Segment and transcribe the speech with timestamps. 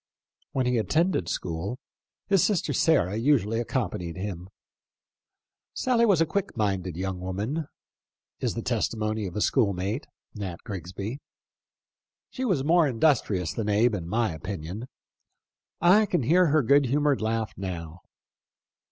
[0.53, 1.77] When he attended school,
[2.25, 4.49] his sister Sarah usually accompanied him."
[5.75, 7.67] Sally was a quick minded young woman,"
[8.39, 10.07] is the testimony of a school mate."
[12.31, 14.87] She was more industrious than Abe, in my opinion.
[15.79, 17.99] I can hear her good humored laugh now.